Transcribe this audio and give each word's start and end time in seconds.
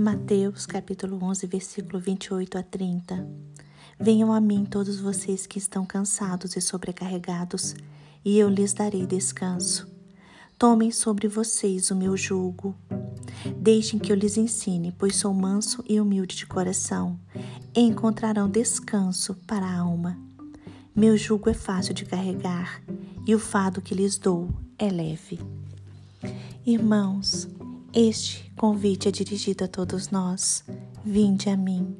Mateus 0.00 0.64
capítulo 0.64 1.22
11, 1.22 1.46
versículo 1.46 2.00
28 2.00 2.56
a 2.56 2.62
30. 2.62 3.28
Venham 4.00 4.32
a 4.32 4.40
mim 4.40 4.64
todos 4.64 4.98
vocês 4.98 5.46
que 5.46 5.58
estão 5.58 5.84
cansados 5.84 6.56
e 6.56 6.60
sobrecarregados, 6.62 7.74
e 8.24 8.38
eu 8.38 8.48
lhes 8.48 8.72
darei 8.72 9.04
descanso. 9.04 9.86
Tomem 10.58 10.90
sobre 10.90 11.28
vocês 11.28 11.90
o 11.90 11.94
meu 11.94 12.16
jugo. 12.16 12.74
Deixem 13.58 14.00
que 14.00 14.10
eu 14.10 14.16
lhes 14.16 14.38
ensine, 14.38 14.90
pois 14.90 15.16
sou 15.16 15.34
manso 15.34 15.84
e 15.86 16.00
humilde 16.00 16.34
de 16.34 16.46
coração, 16.46 17.20
e 17.76 17.80
encontrarão 17.80 18.48
descanso 18.48 19.34
para 19.46 19.66
a 19.66 19.80
alma. 19.80 20.18
Meu 20.96 21.14
jugo 21.14 21.50
é 21.50 21.54
fácil 21.54 21.92
de 21.92 22.06
carregar, 22.06 22.82
e 23.26 23.34
o 23.34 23.38
fado 23.38 23.82
que 23.82 23.94
lhes 23.94 24.16
dou 24.16 24.48
é 24.78 24.88
leve. 24.88 25.38
Irmãos, 26.64 27.46
este 27.92 28.52
convite 28.56 29.08
é 29.08 29.10
dirigido 29.10 29.64
a 29.64 29.68
todos 29.68 30.10
nós. 30.10 30.64
Vinde 31.04 31.50
a 31.50 31.56
mim. 31.56 31.96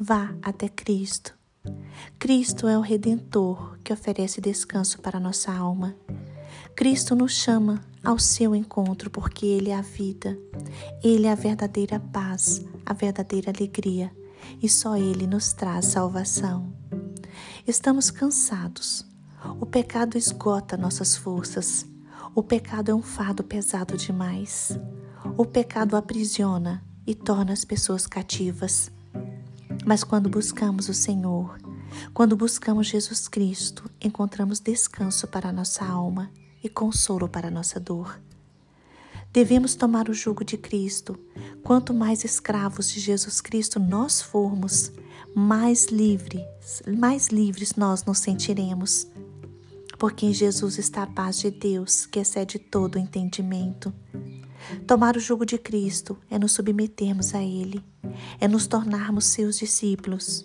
Vá 0.00 0.32
até 0.40 0.68
Cristo. 0.68 1.34
Cristo 2.16 2.68
é 2.68 2.78
o 2.78 2.80
Redentor 2.80 3.76
que 3.82 3.92
oferece 3.92 4.40
descanso 4.40 5.00
para 5.00 5.18
nossa 5.18 5.52
alma. 5.52 5.96
Cristo 6.76 7.16
nos 7.16 7.32
chama 7.32 7.80
ao 8.04 8.20
seu 8.20 8.54
encontro 8.54 9.10
porque 9.10 9.46
Ele 9.46 9.70
é 9.70 9.74
a 9.74 9.80
vida, 9.80 10.38
Ele 11.02 11.26
é 11.26 11.32
a 11.32 11.34
verdadeira 11.34 11.98
paz, 11.98 12.64
a 12.84 12.92
verdadeira 12.92 13.50
alegria 13.50 14.12
e 14.62 14.68
só 14.68 14.96
Ele 14.96 15.26
nos 15.26 15.52
traz 15.52 15.86
salvação. 15.86 16.72
Estamos 17.66 18.12
cansados. 18.12 19.04
O 19.60 19.66
pecado 19.66 20.16
esgota 20.16 20.76
nossas 20.76 21.16
forças. 21.16 21.84
O 22.32 22.44
pecado 22.44 22.92
é 22.92 22.94
um 22.94 23.02
fardo 23.02 23.42
pesado 23.42 23.96
demais. 23.96 24.78
O 25.34 25.44
pecado 25.44 25.96
aprisiona 25.96 26.84
e 27.06 27.14
torna 27.14 27.52
as 27.52 27.64
pessoas 27.64 28.06
cativas. 28.06 28.90
Mas 29.84 30.04
quando 30.04 30.28
buscamos 30.28 30.88
o 30.88 30.94
Senhor, 30.94 31.58
quando 32.12 32.36
buscamos 32.36 32.86
Jesus 32.86 33.28
Cristo, 33.28 33.90
encontramos 34.00 34.60
descanso 34.60 35.26
para 35.26 35.52
nossa 35.52 35.84
alma 35.84 36.30
e 36.62 36.68
consolo 36.68 37.28
para 37.28 37.50
nossa 37.50 37.80
dor. 37.80 38.20
Devemos 39.32 39.74
tomar 39.74 40.08
o 40.08 40.14
jugo 40.14 40.44
de 40.44 40.56
Cristo. 40.56 41.18
Quanto 41.62 41.92
mais 41.92 42.24
escravos 42.24 42.90
de 42.90 43.00
Jesus 43.00 43.40
Cristo 43.40 43.78
nós 43.78 44.22
formos, 44.22 44.90
mais 45.34 45.86
livres, 45.86 46.82
mais 46.98 47.28
livres 47.28 47.74
nós 47.74 48.04
nos 48.04 48.18
sentiremos. 48.18 49.06
Porque 49.98 50.24
em 50.24 50.32
Jesus 50.32 50.78
está 50.78 51.02
a 51.02 51.06
paz 51.06 51.38
de 51.38 51.50
Deus, 51.50 52.06
que 52.06 52.18
excede 52.18 52.58
todo 52.58 52.98
entendimento. 52.98 53.92
Tomar 54.86 55.16
o 55.16 55.20
jugo 55.20 55.44
de 55.44 55.58
Cristo 55.58 56.18
é 56.30 56.38
nos 56.38 56.52
submetermos 56.52 57.34
a 57.34 57.42
Ele, 57.42 57.84
é 58.40 58.48
nos 58.48 58.66
tornarmos 58.66 59.26
seus 59.26 59.58
discípulos. 59.58 60.44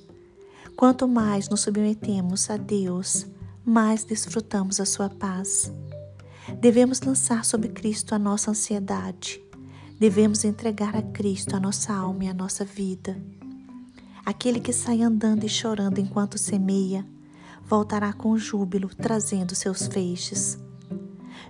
Quanto 0.76 1.08
mais 1.08 1.50
nos 1.50 1.62
submetemos 1.62 2.50
a 2.50 2.58
Deus, 2.58 3.28
mais 3.66 4.04
desfrutamos 4.04 4.80
a 4.80 4.86
sua 4.86 5.09
paz. 5.09 5.72
Devemos 6.59 7.02
lançar 7.02 7.45
sobre 7.45 7.70
Cristo 7.70 8.16
a 8.16 8.20
nossa 8.20 8.52
ansiedade. 8.52 9.42
Devemos 10.00 10.44
entregar 10.44 10.95
a 10.95 11.02
Cristo 11.02 11.56
a 11.56 11.59
nossa 11.59 11.94
alma 11.94 12.26
e 12.26 12.28
a 12.28 12.34
nossa 12.34 12.66
vida. 12.66 13.16
Aquele 14.26 14.59
que 14.59 14.73
sai 14.73 15.02
andando 15.02 15.44
e 15.44 15.50
chorando 15.50 16.00
enquanto 16.00 16.38
semeia, 16.38 17.06
voltará 17.64 18.12
com 18.12 18.38
júbilo, 18.38 18.89
trazendo 18.89 19.56
seus 19.56 19.88
feixes. 19.88 20.58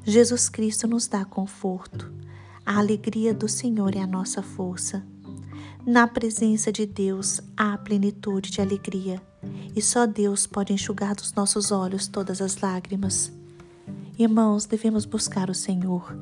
Jesus 0.03 0.49
Cristo 0.49 0.87
nos 0.87 1.07
dá 1.07 1.23
conforto. 1.23 2.11
A 2.65 2.77
alegria 2.77 3.33
do 3.33 3.49
Senhor 3.49 3.95
é 3.95 3.99
a 3.99 4.07
nossa 4.07 4.43
força. 4.43 5.03
Na 5.85 6.07
presença 6.07 6.71
de 6.71 6.85
Deus 6.85 7.41
há 7.57 7.75
plenitude 7.75 8.51
de 8.51 8.61
alegria, 8.61 9.21
e 9.75 9.81
só 9.81 10.05
Deus 10.05 10.45
pode 10.45 10.71
enxugar 10.71 11.15
dos 11.15 11.33
nossos 11.33 11.71
olhos 11.71 12.07
todas 12.07 12.39
as 12.39 12.57
lágrimas. 12.57 13.31
Irmãos, 14.17 14.67
devemos 14.67 15.05
buscar 15.05 15.49
o 15.49 15.55
Senhor. 15.55 16.15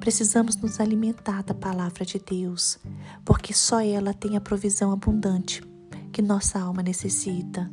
Precisamos 0.00 0.56
nos 0.56 0.80
alimentar 0.80 1.42
da 1.42 1.52
palavra 1.52 2.06
de 2.06 2.18
Deus, 2.18 2.78
porque 3.22 3.52
só 3.52 3.80
ela 3.80 4.14
tem 4.14 4.34
a 4.34 4.40
provisão 4.40 4.90
abundante 4.92 5.62
que 6.10 6.22
nossa 6.22 6.58
alma 6.58 6.82
necessita. 6.82 7.70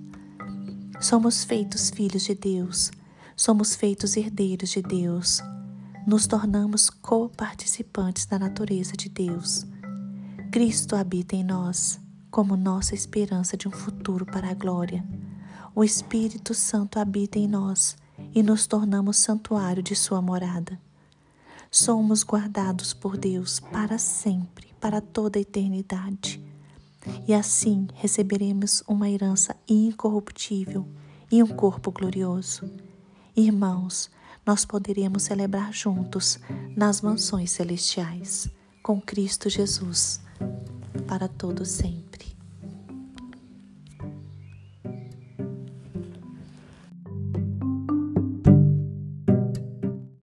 Somos 0.99 1.45
feitos 1.45 1.89
filhos 1.89 2.25
de 2.25 2.35
Deus, 2.35 2.91
somos 3.33 3.75
feitos 3.75 4.17
herdeiros 4.17 4.71
de 4.71 4.81
Deus 4.81 5.41
nos 6.05 6.27
tornamos 6.27 6.89
co-participantes 6.89 8.25
da 8.25 8.37
natureza 8.37 8.93
de 8.93 9.07
Deus. 9.07 9.65
Cristo 10.51 10.95
habita 10.95 11.35
em 11.35 11.43
nós 11.43 11.99
como 12.29 12.57
nossa 12.57 12.93
esperança 12.93 13.55
de 13.55 13.67
um 13.67 13.71
futuro 13.71 14.25
para 14.25 14.49
a 14.49 14.53
glória. 14.53 15.05
O 15.73 15.83
Espírito 15.83 16.53
Santo 16.53 16.99
habita 16.99 17.39
em 17.39 17.47
nós 17.47 17.95
e 18.35 18.43
nos 18.43 18.67
tornamos 18.67 19.17
santuário 19.17 19.81
de 19.81 19.95
Sua 19.95 20.21
morada. 20.21 20.79
Somos 21.71 22.23
guardados 22.23 22.93
por 22.93 23.17
Deus 23.17 23.59
para 23.59 23.97
sempre, 23.97 24.67
para 24.79 24.99
toda 24.99 25.39
a 25.39 25.41
eternidade. 25.41 26.43
E 27.27 27.33
assim 27.33 27.87
receberemos 27.93 28.83
uma 28.87 29.09
herança 29.09 29.55
incorruptível 29.67 30.87
e 31.31 31.41
um 31.41 31.47
corpo 31.47 31.91
glorioso. 31.91 32.69
Irmãos, 33.35 34.11
nós 34.45 34.65
poderemos 34.65 35.23
celebrar 35.23 35.73
juntos 35.73 36.39
nas 36.75 37.01
mansões 37.01 37.51
celestiais 37.51 38.49
com 38.81 38.99
Cristo 39.01 39.49
Jesus 39.49 40.21
para 41.07 41.27
todo 41.27 41.65
sempre. 41.65 42.32